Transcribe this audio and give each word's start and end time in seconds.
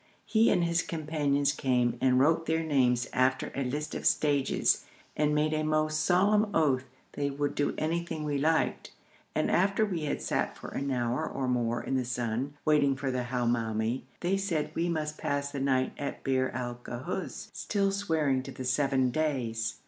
He 0.25 0.49
and 0.49 0.63
his 0.63 0.81
companions 0.81 1.51
came 1.51 1.95
and 2.01 2.19
wrote 2.19 2.47
their 2.47 2.63
names 2.63 3.07
after 3.13 3.51
a 3.53 3.63
list 3.63 3.93
of 3.93 4.07
stages, 4.07 4.83
and 5.15 5.35
made 5.35 5.53
a 5.53 5.61
most 5.63 5.99
solemn 6.03 6.49
oath 6.55 6.85
they 7.11 7.29
would 7.29 7.53
do 7.53 7.75
anything 7.77 8.23
we 8.23 8.39
liked; 8.39 8.89
and 9.35 9.51
after 9.51 9.85
we 9.85 10.05
had 10.05 10.19
sat 10.19 10.57
for 10.57 10.69
an 10.69 10.89
hour 10.89 11.29
or 11.29 11.47
more 11.47 11.83
in 11.83 11.97
the 11.97 12.03
sun, 12.03 12.55
waiting 12.65 12.95
for 12.95 13.11
the 13.11 13.25
Hamoumi, 13.25 14.01
they 14.21 14.37
said 14.37 14.71
we 14.73 14.89
must 14.89 15.19
pass 15.19 15.51
the 15.51 15.59
night 15.59 15.93
at 15.99 16.23
Bir 16.23 16.49
al 16.49 16.79
Ghuz, 16.83 17.51
still 17.53 17.91
swearing 17.91 18.41
to 18.41 18.51
the 18.51 18.65
seven 18.65 19.11
days. 19.11 19.75